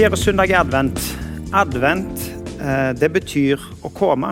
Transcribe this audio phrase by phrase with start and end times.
[0.00, 1.00] Fjerde søndag i advent.
[1.52, 2.22] Advent,
[2.56, 4.30] eh, det betyr å komme.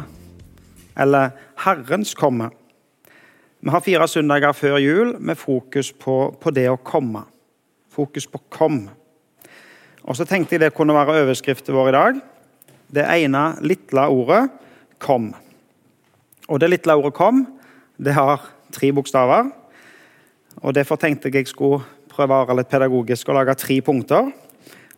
[0.96, 2.46] Eller Herrens komme.
[3.60, 7.26] Vi har fire søndager før jul med fokus på, på det å komme.
[7.92, 8.88] Fokus på 'kom'.
[10.04, 12.20] Og så tenkte jeg det kunne være overskriften vår i dag.
[12.94, 14.50] Det ene lille ordet
[14.98, 15.34] 'kom'.
[16.48, 17.46] Og det lille ordet 'kom'
[18.02, 18.40] det har
[18.72, 19.52] tre bokstaver.
[20.62, 24.32] Og Derfor tenkte jeg jeg skulle prøve å være litt pedagogisk og lage tre punkter.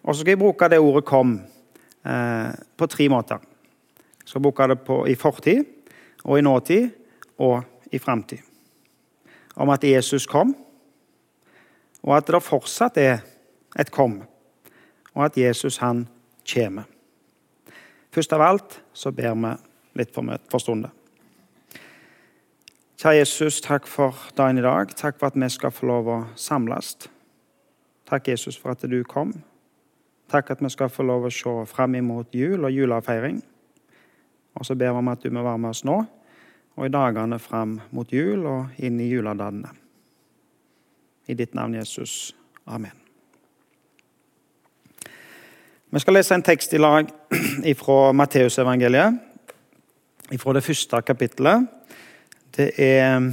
[0.03, 1.41] Og så skal jeg bruke det ordet 'kom'
[2.07, 3.39] eh, på tre måter.
[4.19, 5.65] Jeg skal bruke det på, i fortid,
[6.25, 6.91] og i nåtid
[7.39, 8.39] og i framtid.
[9.57, 10.57] Om at Jesus kom,
[12.03, 13.19] og at det fortsatt er
[13.79, 14.23] et kom,
[15.15, 16.09] og at Jesus han
[16.55, 16.85] kommer.
[18.11, 19.53] Først av alt så ber vi
[20.01, 20.91] litt for, for stunden.
[23.01, 24.91] Kjære Jesus, takk for dagen i dag.
[24.93, 26.97] Takk for at vi skal få lov å samles.
[28.11, 29.33] Takk, Jesus, for at du kom.
[30.31, 33.41] Takk at vi skal få lov å se fram imot jul og julefeiring.
[34.55, 35.99] Og så ber vi om at du må være med oss nå
[36.81, 39.69] og i dagene fram mot jul og inn i juledagene.
[41.29, 42.33] I ditt navn, Jesus.
[42.67, 42.95] Amen.
[45.91, 47.11] Vi skal lese en tekst i lag
[47.83, 49.19] fra Matteusevangeliet,
[50.39, 51.67] fra det første kapittelet.
[52.57, 53.29] Det er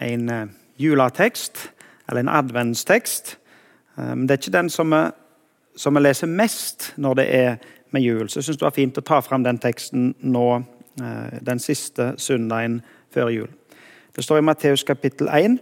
[0.00, 1.70] en eh, juletekst,
[2.08, 3.36] eller en adventstekst.
[3.98, 5.02] Eh, det er ikke den som vi,
[5.76, 7.56] som vi leser mest når det er
[7.94, 8.28] med jul.
[8.28, 12.14] Så jeg syns det var fint å ta fram den teksten nå eh, den siste
[12.20, 12.80] søndagen
[13.14, 13.50] før jul.
[14.16, 15.58] Det står i Matteus kapittel 1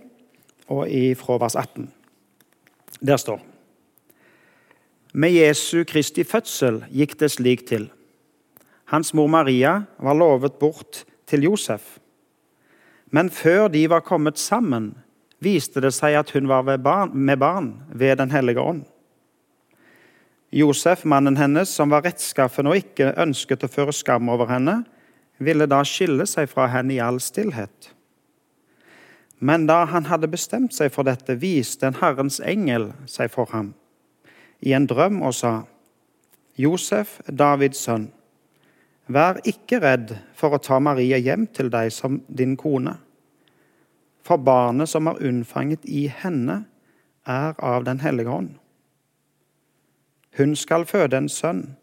[0.71, 0.87] og
[1.19, 1.91] fra vers 18.
[3.05, 3.43] Der står
[5.13, 7.91] Med Jesu Kristi fødsel gikk det slik til.
[8.91, 11.99] Hans mor Maria var lovet bort til Josef.
[13.11, 14.95] Men før de var kommet sammen,
[15.39, 16.63] viste det seg at hun var
[17.15, 18.85] med barn ved Den hellige ånd.
[20.55, 24.83] Josef, mannen hennes, som var rettskaffen og ikke ønsket å føre skam over henne,
[25.43, 27.91] ville da skille seg fra henne i all stillhet.
[29.43, 33.75] Men da han hadde bestemt seg for dette, viste en Herrens engel seg for ham
[34.65, 35.67] i en drøm og sa,
[36.57, 38.07] Josef, Davids sønn,
[39.11, 42.95] vær ikke redd for å ta Maria hjem til deg som din kone
[44.25, 46.65] for barnet som er unnfanget i henne,
[47.25, 48.55] er av Den hellige ånd.
[50.37, 51.77] Hun skal føde en sønn,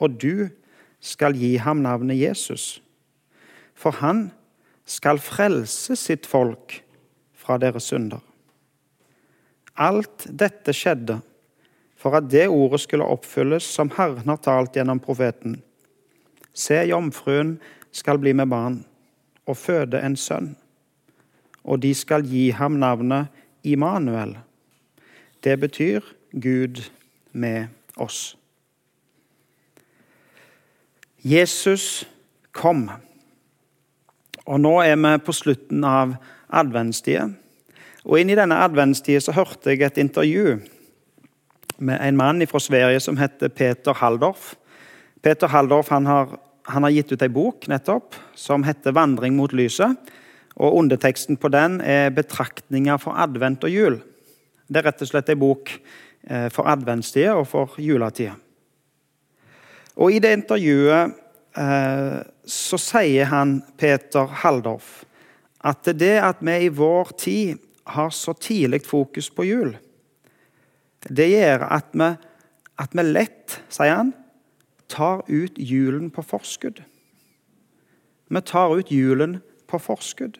[0.00, 0.48] og du
[1.00, 2.82] skal gi ham navnet Jesus.
[3.74, 4.30] For han
[4.86, 6.80] skal frelse sitt folk
[7.36, 8.22] fra deres synder.
[9.76, 11.18] Alt dette skjedde
[11.96, 15.58] for at det ordet skulle oppfylles som Herren har talt gjennom profeten.
[16.56, 17.58] Se, jomfruen
[17.92, 18.78] skal bli med barn
[19.44, 20.54] og føde en sønn
[21.66, 23.26] og de skal gi ham navnet
[23.66, 24.36] Immanuel.
[25.44, 26.00] Det betyr
[26.32, 26.84] Gud
[27.36, 28.36] med oss.
[31.20, 32.06] Jesus
[32.54, 32.86] kom.
[34.46, 36.14] Og nå er vi på slutten av
[36.48, 37.28] adventstida.
[38.06, 40.60] Og inn i denne adventstida så hørte jeg et intervju
[41.82, 44.54] med en mann fra Sverige som heter Peter Halldorf.
[45.22, 46.36] Peter Halldorf han har,
[46.70, 49.96] han har gitt ut ei bok nettopp som heter 'Vandring mot lyset'.
[50.56, 54.00] Og Underteksten på den er 'Betraktninger for advent og jul'.
[54.68, 55.70] Det er rett og slett en bok
[56.26, 58.32] for adventstida og for juletida.
[59.96, 61.14] Og I det intervjuet
[61.56, 65.04] eh, så sier han Peter Halldorf
[65.66, 69.72] at det at vi i vår tid har så tidlig fokus på jul,
[71.08, 72.10] det gjør at vi,
[72.78, 74.12] at vi lett, sier han,
[74.90, 76.82] tar ut julen på forskudd.
[78.28, 79.38] Vi tar ut julen
[79.70, 80.38] på forskudd.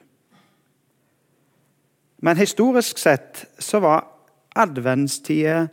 [2.22, 4.06] Men historisk sett så var
[4.56, 5.66] adventstida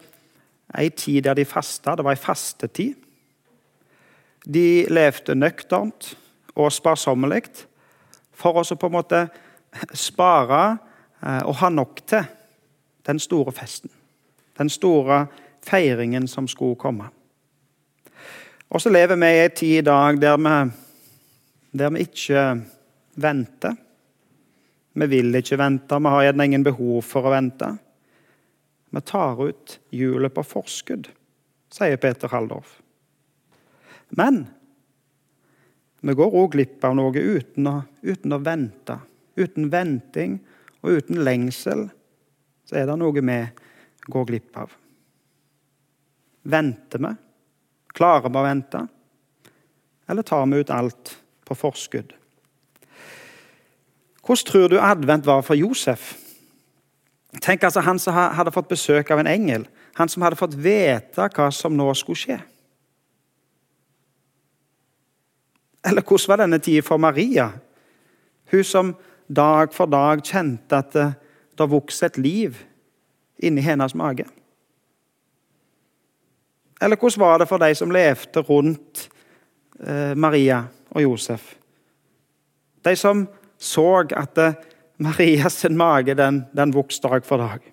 [0.77, 1.95] ei tid der de fasta.
[1.95, 2.95] Det var ei fastetid.
[4.43, 6.13] De levde nøkternt
[6.55, 7.45] og sparsommelig
[8.35, 9.21] for å på en måte
[9.97, 10.63] spare
[11.23, 12.25] eh, og ha nok til
[13.07, 13.91] den store festen.
[14.57, 15.25] Den store
[15.63, 17.09] feiringen som skulle komme.
[18.69, 20.55] Og så lever vi i ei tid i dag der vi,
[21.77, 22.43] der vi ikke
[23.15, 23.75] venter.
[24.93, 27.71] Vi vil ikke vente, vi har gjerne ingen behov for å vente.
[28.93, 31.07] Vi tar ut hjulet på forskudd,
[31.73, 32.75] sier Peter Halldorf.
[34.13, 34.43] Men
[36.05, 38.99] vi går òg glipp av noe uten å, uten å, vente.
[39.33, 40.37] Uten venting
[40.83, 41.87] og uten lengsel
[42.69, 43.39] så er det noe vi
[44.13, 44.75] går glipp av.
[46.43, 47.13] Venter vi?
[47.97, 48.87] Klarer vi å vente?
[50.05, 51.15] Eller tar vi ut alt
[51.47, 52.13] på forskudd?
[54.23, 56.13] Hvordan tror du advent var for Josef?
[57.41, 59.67] Tenk altså Han som hadde fått besøk av en engel.
[59.95, 62.39] han som hadde fått vite hva som nå skulle skje.
[65.85, 67.51] Eller hvordan var denne tida for Maria?
[68.51, 68.95] Hun som
[69.27, 71.13] dag for dag kjente at det,
[71.57, 72.57] det vokste et liv
[73.37, 74.25] inni hennes mage.
[76.81, 79.09] Eller hvordan var det for de som levde rundt
[79.79, 81.53] eh, Maria og Josef?
[82.85, 83.27] De som
[83.57, 84.57] så at eh,
[85.03, 87.63] Marias mage den, den vokste dag for dag.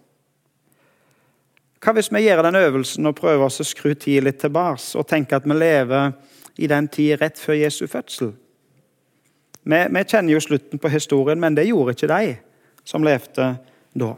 [1.80, 5.06] Hva hvis vi gjør den øvelsen og prøver oss å skru tida litt tilbake og
[5.08, 6.10] tenker at vi lever
[6.60, 8.32] i den tid rett før Jesu fødsel?
[9.62, 12.34] Vi, vi, kjenner jo slutten på historien, men det gjorde ikke de
[12.88, 13.46] som levde
[13.94, 14.10] da.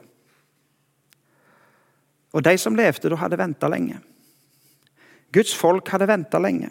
[2.33, 3.99] Og de som levde da, hadde venta lenge.
[5.35, 6.71] Guds folk hadde venta lenge.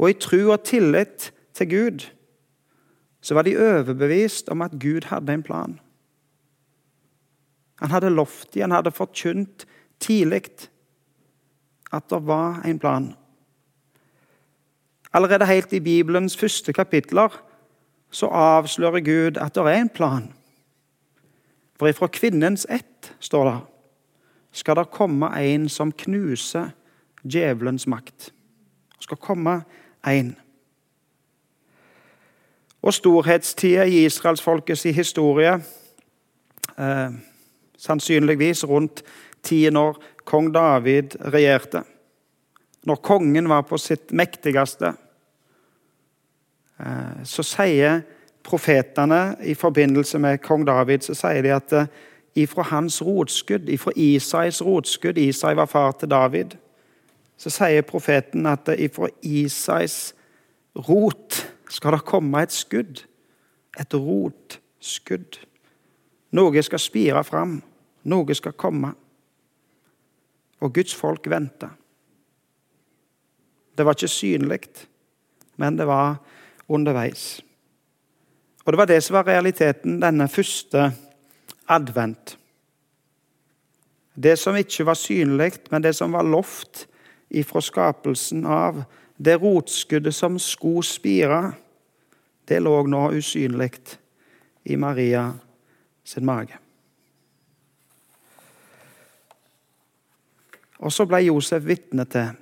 [0.00, 2.08] Og i tro og tillit til Gud
[3.22, 5.78] så var de overbevist om at Gud hadde en plan.
[7.82, 9.66] Han hadde lovt dem, han hadde forkynt
[10.02, 10.44] tidlig
[11.92, 13.12] at det var en plan.
[15.12, 17.34] Allerede helt i Bibelens første kapitler
[18.10, 20.32] så avslører Gud at det er en plan.
[21.78, 23.58] For ifra kvinnens ett, står det,
[24.52, 26.70] skal det komme en som knuser
[27.24, 28.32] djevelens makt.
[28.96, 29.62] Det skal komme
[30.06, 30.36] en.
[32.82, 35.54] Og storhetstida i israelsfolkets historie,
[36.78, 37.10] eh,
[37.78, 39.02] sannsynligvis rundt
[39.42, 41.82] tida når kong David regjerte.
[42.84, 44.94] Når kongen var på sitt mektigste,
[46.80, 48.02] eh, så sier
[48.42, 51.86] profetene i forbindelse med kong David så sier de at eh,
[52.42, 56.56] ifra hans rotskudd, ifra Isais rotskudd Isai var far til David.
[57.38, 60.14] Så sier profeten at eh, ifra Isais
[60.88, 63.04] rot skal det komme et skudd.
[63.80, 65.38] Et rotskudd.
[66.36, 67.56] Noe skal spire fram.
[68.08, 68.92] Noe skal komme.
[70.62, 71.70] Og Guds folk venta.
[73.72, 74.60] Det var ikke synlig,
[75.56, 76.20] men det var
[76.68, 77.40] underveis.
[78.64, 80.92] Og Det var det som var realiteten denne første
[81.68, 82.36] advent.
[84.14, 86.86] Det som ikke var synlig, men det som var lovt
[87.30, 88.84] ifra skapelsen av,
[89.16, 91.52] det rotskuddet som skulle spire,
[92.48, 93.72] det lå nå usynlig
[94.64, 95.32] i Maria
[96.04, 96.58] sin mage.
[100.82, 102.32] Og så ble Josef vitne til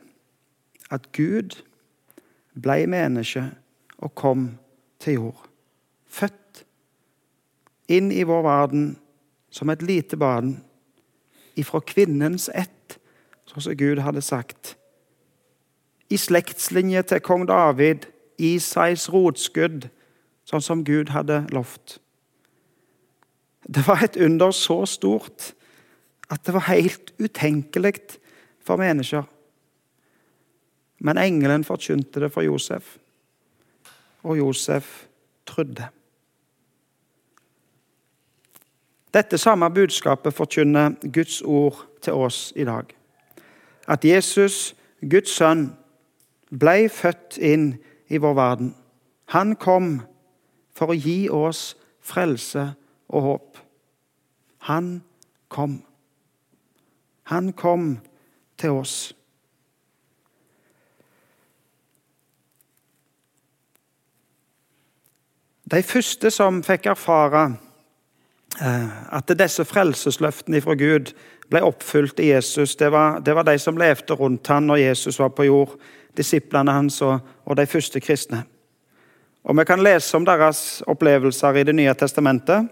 [0.91, 1.59] at Gud
[2.57, 3.45] ble menneske
[4.01, 4.47] og kom
[5.01, 5.45] til jord.
[6.09, 6.65] Født
[7.93, 8.85] inn i vår verden
[9.51, 10.55] som et lite barn
[11.59, 12.97] ifra kvinnens ett,
[13.51, 14.77] sånn som Gud hadde sagt.
[16.11, 18.07] I slektslinje til kong David,
[18.41, 19.89] Isais rotskudd,
[20.49, 21.99] sånn som Gud hadde lovt.
[23.69, 25.53] Det var et under så stort
[26.31, 28.01] at det var helt utenkelig
[28.65, 29.27] for mennesker.
[31.01, 32.97] Men engelen forkynte det for Josef,
[34.23, 35.07] og Josef
[35.47, 35.89] trodde.
[39.15, 42.85] Dette samme budskapet forkynner Guds ord til oss i dag.
[43.89, 44.77] At Jesus,
[45.11, 45.73] Guds sønn,
[46.51, 47.73] ble født inn
[48.11, 48.75] i vår verden.
[49.31, 50.01] Han kom
[50.75, 52.73] for å gi oss frelse
[53.09, 53.63] og håp.
[54.67, 55.01] Han
[55.49, 55.79] kom.
[57.31, 57.93] Han kom
[58.59, 58.97] til oss.
[65.71, 67.45] De første som fikk erfare
[68.61, 71.15] at disse frelsesløftene fra Gud
[71.51, 75.19] ble oppfylt i Jesus, det var, det var, de som levde rundt ham når Jesus
[75.19, 75.75] var på jord,
[76.17, 78.43] disiplene hans og, og de første kristne.
[79.45, 82.69] Og Vi kan lese om deres opplevelser i Det nye testamentet,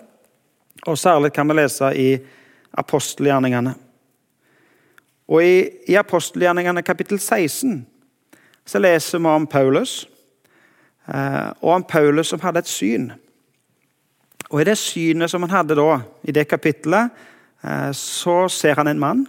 [0.86, 2.18] og særlig kan vi lese i
[2.72, 3.74] apostelgjerningene.
[5.28, 7.86] Og I, i apostelgjerningene kapittel 16
[8.66, 10.08] så leser vi om Paulus,
[11.08, 13.12] eh, og om Paulus som hadde et syn.
[14.48, 17.10] Og I det synet som han hadde da, i det kapittelet,
[17.62, 19.26] eh, så ser han en mann.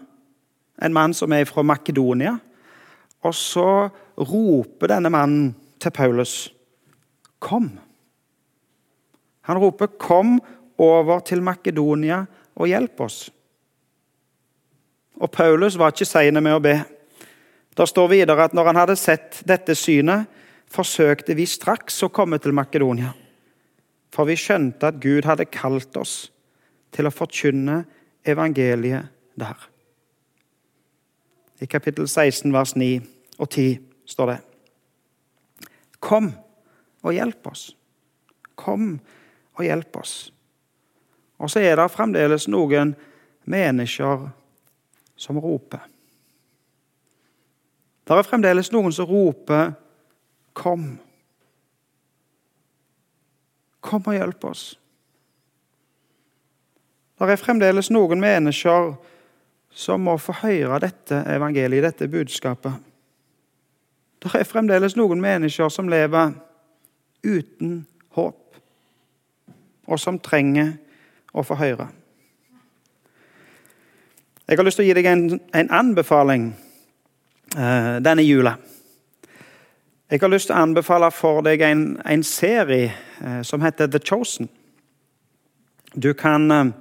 [0.81, 2.37] En mann som er fra Makedonia.
[3.23, 6.53] Og så roper denne mannen til Paulus,
[7.39, 7.79] 'Kom'.
[9.41, 10.41] Han roper, 'Kom
[10.77, 13.29] over til Makedonia og hjelp oss'.
[15.19, 16.83] Og Paulus var ikke sein med å be.
[17.75, 20.27] Det står videre at når han hadde sett dette synet,
[20.69, 23.13] forsøkte vi straks å komme til Makedonia.
[24.13, 26.31] For vi skjønte at Gud hadde kalt oss
[26.95, 27.83] til å forkynne
[28.27, 29.57] evangeliet der.
[31.59, 33.01] I kapittel 16, vers 9
[33.37, 34.39] og 10 står det
[35.99, 36.31] Kom
[37.03, 37.69] og hjelp oss.
[38.55, 38.93] Kom
[39.57, 40.15] og hjelp oss.
[41.39, 42.93] Og så er det fremdeles noen
[43.49, 44.27] mennesker
[45.19, 45.83] som roper.
[48.07, 49.73] Det er fremdeles noen som roper
[50.55, 50.97] 'Kom'.
[53.89, 54.63] Kom og hjelp oss.
[57.19, 58.93] Det er fremdeles noen mennesker
[59.75, 62.77] som må få høre dette evangeliet, dette budskapet.
[64.19, 66.33] Det er fremdeles noen mennesker som lever
[67.23, 67.81] uten
[68.15, 68.59] håp,
[69.87, 70.75] og som trenger
[71.33, 71.89] å få høre.
[74.49, 76.49] Jeg har lyst til å gi deg en, en anbefaling
[77.53, 78.55] eh, denne jula.
[80.09, 82.87] Jeg har lyst til å anbefale for deg en, en serie
[83.21, 84.47] uh, som heter The Chosen.
[85.93, 86.71] Du kan uh,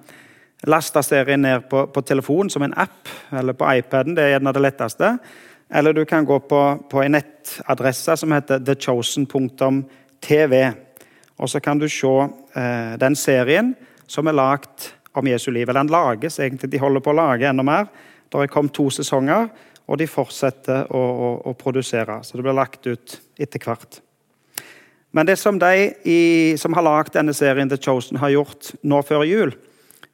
[0.65, 4.17] laste serien ned på, på telefonen som en app, eller på iPaden.
[4.17, 5.13] Det er gjerne det letteste.
[5.69, 10.55] Eller du kan gå på, på en nettadresse som heter thechosen.tv.
[11.37, 12.15] Og så kan du se
[12.57, 13.75] eh, den serien
[14.09, 15.69] som er lagd om Jesu liv.
[15.69, 17.93] Eller den lages egentlig, de holder på å lage enda mer.
[18.33, 19.53] Det er kommet to sesonger,
[19.89, 22.21] og de fortsetter å, å, å produsere.
[22.23, 24.03] Så det blir lagt ut etter hvert.
[25.17, 26.21] Men det som de i,
[26.61, 29.55] som har lagd denne serien, The Chosen, har gjort nå før jul,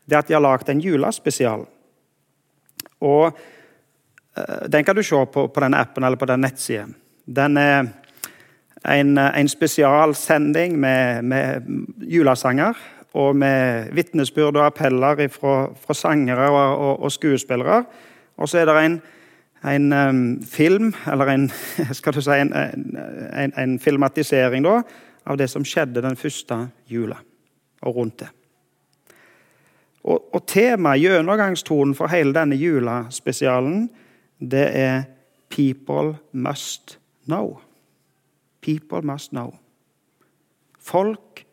[0.06, 1.66] det er at de har lagd en julespesial.
[3.04, 3.34] Og
[4.36, 6.94] Eh, den kan du se på, på denne appen eller på den nettsiden.
[7.24, 7.86] Den er
[8.84, 11.68] en, en spesialsending med, med,
[12.00, 12.76] julesanger
[13.14, 17.84] og med vitnesbyrd og appeller fra, fra sangere og, og, og, skuespillere.
[18.36, 18.98] Og så er det en,
[19.64, 21.50] en um, film, eller en,
[21.98, 24.80] skal du si, en, en filmatisering da,
[25.24, 26.58] av det som skjedde den første
[26.90, 27.16] jula,
[27.82, 28.30] og rundt det.
[30.04, 33.88] Og, og temaet, gjennomgangstonen for hele denne julaspesialen,
[34.40, 35.02] det er
[35.48, 37.60] 'people must know'.
[38.60, 39.54] People must know.
[40.80, 41.46] Folk,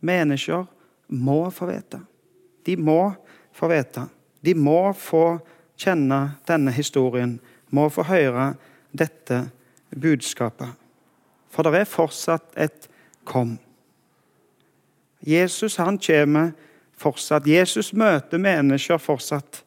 [0.00, 0.64] mennesker,
[1.08, 2.00] må få vite.
[2.66, 3.12] De må
[3.52, 4.06] få vite.
[4.44, 5.38] De må få
[5.82, 7.38] kjenne denne historien,
[7.70, 8.52] må få høre
[8.92, 9.44] dette
[9.90, 10.72] budskapet.
[11.52, 12.88] For det er fortsatt et
[13.24, 13.58] 'kom'.
[15.26, 16.52] Jesus han kommer
[16.96, 17.46] fortsatt.
[17.46, 19.64] Jesus møter mennesker fortsatt.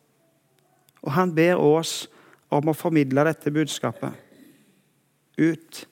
[1.01, 2.07] Og han ber oss
[2.49, 4.13] om å formidle dette budskapet
[5.37, 5.87] ut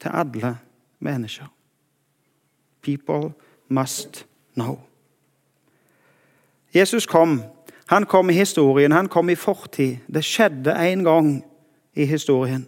[0.00, 0.56] til alle
[0.98, 1.46] mennesker.
[2.82, 3.32] People
[3.68, 4.80] must know.
[6.74, 7.42] Jesus kom.
[7.92, 10.00] Han kom i historien, han kom i fortid.
[10.08, 11.28] Det skjedde en gang
[11.94, 12.64] i historien.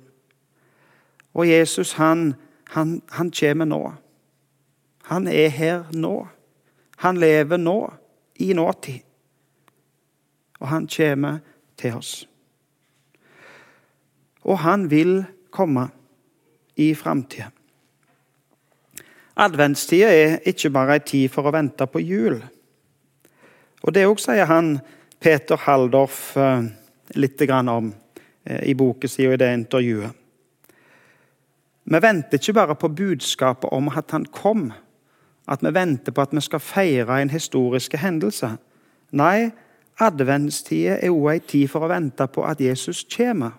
[1.34, 2.34] Og Jesus, han,
[2.76, 3.80] han, han kommer nå.
[5.08, 6.26] Han er her nå.
[6.96, 7.78] Han lever nå,
[8.36, 9.00] i nåtid.
[10.60, 11.38] Og han kommer
[11.76, 12.24] til oss
[14.44, 15.88] og han vil komme
[16.76, 17.48] i framtida.
[19.36, 22.38] Adventstida er ikke bare ei tid for å vente på jul.
[23.82, 24.78] Og Det òg sier han
[25.20, 26.64] Peter Haldorf eh,
[27.14, 27.94] litt om
[28.44, 30.12] eh, i boken sin og i det intervjuet.
[31.84, 34.72] Vi venter ikke bare på budskapet om at han kom,
[35.48, 38.56] at vi venter på at vi skal feire en historisk hendelse.
[39.12, 39.52] Nei,
[40.00, 43.52] adventstida er òg ei tid for å vente på at Jesus kommer.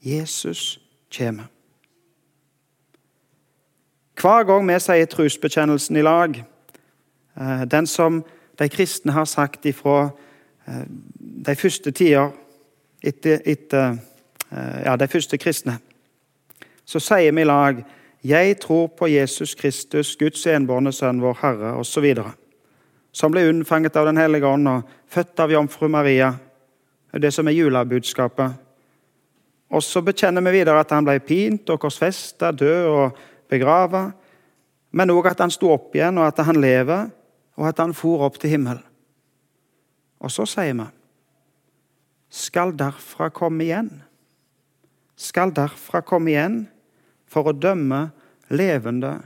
[0.00, 0.80] Jesus
[1.12, 1.50] kommer.
[4.20, 6.42] Hver gang vi sier trosbekjennelsen i lag,
[7.36, 8.24] eh, den som
[8.58, 10.10] de kristne har sagt ifra
[11.46, 12.28] de første tida
[13.02, 13.96] etter, etter
[14.50, 15.78] eh, ja, de første kristne,
[16.84, 17.82] så sier vi i lag
[18.22, 22.14] 'Jeg tror på Jesus Kristus, Guds enbårne sønn, vår Herre', osv.
[23.12, 26.34] Som ble unnfanget av Den hellige ånd og født av jomfru Maria.
[27.12, 28.52] Det som er julebudskapet
[29.70, 33.18] og så bekjenner vi videre at han ble pint og korsfesta, død og
[33.50, 34.08] begrava.
[34.90, 37.10] Men òg at han sto opp igjen, og at han lever,
[37.60, 38.82] og at han for opp til himmelen.
[40.20, 40.88] Og så sier vi
[42.30, 43.90] skal derfra komme igjen.
[45.18, 46.60] Skal derfra komme igjen
[47.30, 48.10] for å dømme
[48.54, 49.16] levende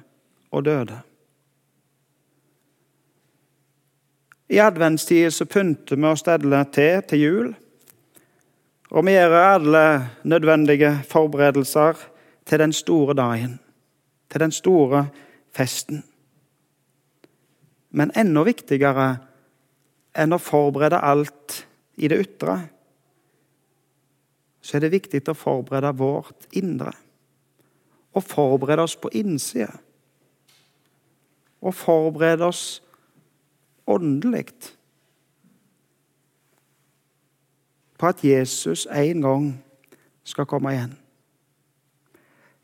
[0.55, 1.03] og døde.
[4.49, 7.53] I adventstida så pynter vi oss alle til til jul.
[8.95, 9.85] Og vi gjør alle
[10.23, 11.99] nødvendige forberedelser
[12.47, 13.59] til den store dagen,
[14.31, 15.07] til den store
[15.53, 16.05] festen.
[17.91, 19.17] Men enda viktigere
[20.15, 21.65] enn å forberede alt
[21.97, 22.59] i det ytre,
[24.65, 26.95] så er det viktig å forberede vårt indre.
[28.15, 29.75] Å forberede oss på innsida.
[31.61, 32.65] Å forberede oss
[33.85, 34.47] åndelig
[37.99, 39.47] på at Jesus en gang
[40.25, 40.97] skal komme igjen.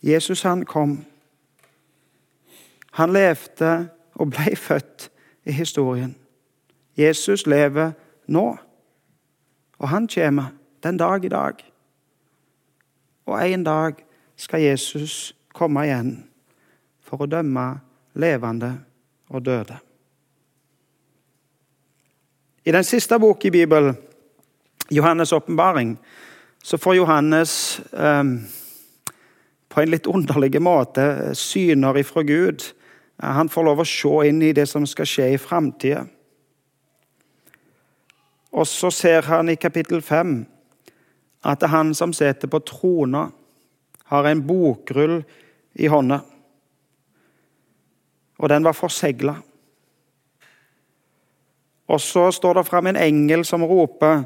[0.00, 0.98] Jesus han kom.
[2.96, 5.10] Han levde og ble født
[5.44, 6.16] i historien.
[6.96, 7.92] Jesus lever
[8.26, 8.56] nå,
[9.78, 11.54] og han kommer den dag i dag.
[13.26, 13.94] Og en dag
[14.36, 16.12] skal Jesus komme igjen
[17.04, 17.66] for å dømme
[18.18, 18.72] levende
[19.30, 19.78] og døde.
[22.64, 23.96] I den siste boken i Bibelen,
[24.90, 25.96] Johannes' åpenbaring,
[26.62, 28.24] så får Johannes eh,
[29.68, 32.64] på en litt underlig måte syner ifra Gud.
[33.22, 36.04] Han får lov å se inn i det som skal skje i framtida.
[38.50, 40.40] Og så ser han i kapittel 5
[41.46, 43.30] at han som sitter på trona,
[44.10, 45.20] har en bokrull
[45.78, 46.18] i hånda.
[48.40, 49.36] Og den var forsegla.
[51.90, 54.24] Og så står det fram en engel som roper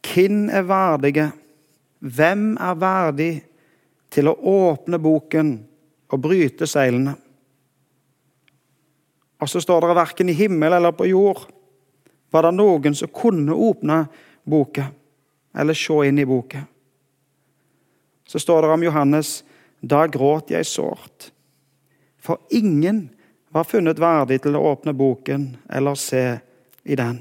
[0.00, 1.30] Hvem er verdige?
[2.00, 3.32] Hvem er verdig
[4.10, 5.50] til å åpne boken
[6.10, 7.12] og bryte seilene?
[9.40, 11.44] Og så står det verken i himmel eller på jord
[12.30, 14.04] var det noen som kunne åpne
[14.44, 14.86] boka
[15.54, 16.62] eller se inn i boka.
[18.26, 19.40] Så står det om Johannes
[19.80, 21.30] da gråt jeg sårt,
[22.20, 23.08] for ingen
[23.50, 26.24] var funnet verdig til å åpne boken eller se
[26.84, 27.18] i den.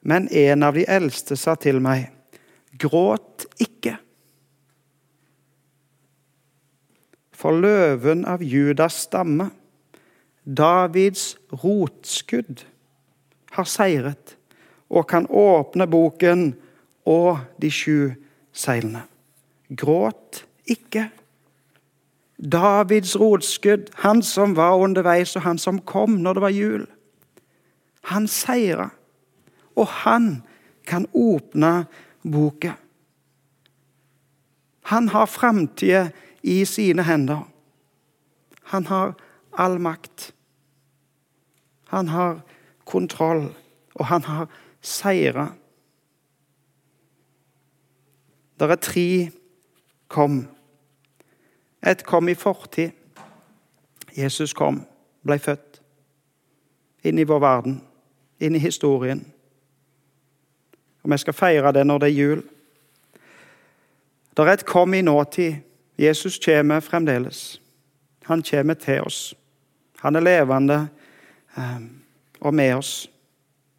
[0.00, 2.10] Men en av de eldste sa til meg,
[2.72, 3.96] gråt ikke.
[7.36, 9.50] For løven av Judas stamme,
[10.44, 12.64] Davids rotskudd,
[13.56, 14.36] har seiret
[14.90, 16.50] og kan åpne boken
[17.08, 18.12] og de sju
[18.52, 19.04] seilene.
[19.70, 21.08] Gråt ikke.
[22.40, 26.86] Davids rotskudd, han som var underveis, og han som kom når det var jul.
[28.10, 28.88] Han seira,
[29.76, 30.30] og han
[30.88, 31.84] kan åpne
[32.24, 32.72] boka.
[34.90, 36.08] Han har framtida
[36.42, 37.44] i sine hender.
[38.72, 39.14] Han har
[39.52, 40.32] all makt.
[41.92, 42.40] Han har
[42.84, 43.54] kontroll,
[43.94, 44.48] og han har
[44.80, 45.52] seira.
[48.60, 49.30] Der er tre
[50.08, 50.48] kom.
[51.86, 52.90] Et kom i fortid.
[54.16, 54.82] Jesus kom,
[55.24, 55.80] ble født.
[57.04, 57.80] Inn i vår verden,
[58.40, 59.22] inn i historien.
[61.02, 62.42] Og vi skal feire det når det er jul.
[64.36, 65.54] Der er et kom i nåtid.
[65.98, 67.60] Jesus kommer fremdeles.
[68.24, 69.34] Han kommer til oss.
[70.00, 70.88] Han er levende.
[72.40, 73.10] Og med oss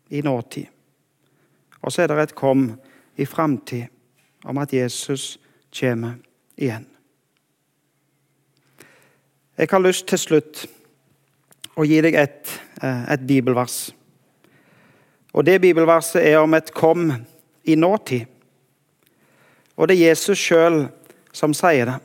[0.09, 0.65] i nåtid.
[1.81, 2.71] Og så er det et kom
[3.17, 3.85] i framtid
[4.43, 5.39] om at Jesus
[5.79, 6.13] kommer
[6.57, 6.85] igjen.
[9.57, 10.65] Jeg har lyst til slutt
[11.77, 13.91] å gi deg et, eh, et bibelvers.
[15.33, 17.13] Og Det bibelverset er om et kom
[17.63, 18.25] i nåtid.
[19.77, 20.89] Og det er Jesus sjøl
[21.33, 21.99] som sier det.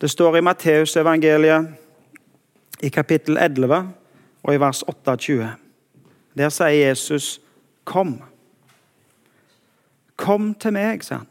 [0.00, 1.66] Det står i Matteusevangeliet
[2.82, 4.01] i kapittel 11
[4.42, 5.54] og i vers 28.
[6.36, 7.40] Der sier Jesus,
[7.84, 8.22] 'Kom'.
[10.16, 11.26] Kom til meg, sa han.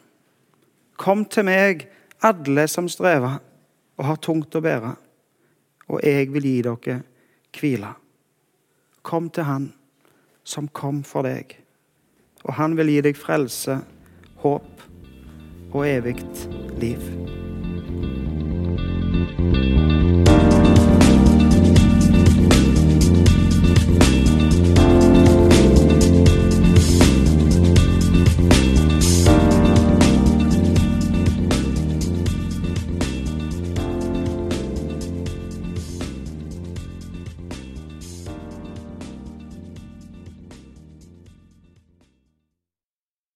[0.98, 1.88] Kom til meg,
[2.22, 3.40] alle som strever
[3.98, 4.96] og har tungt å bære,
[5.88, 7.02] og jeg vil gi dere
[7.58, 7.94] hvile.
[9.02, 9.74] Kom til Han
[10.44, 11.58] som kom for deg,
[12.44, 13.82] og Han vil gi deg frelse,
[14.42, 14.82] håp
[15.74, 16.18] og evig
[16.82, 17.02] liv.